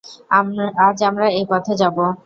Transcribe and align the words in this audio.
আজ 0.85 0.97
আমরা 1.03 1.25
এই 1.31 1.45
পথে 1.51 1.73
যাব। 1.81 1.97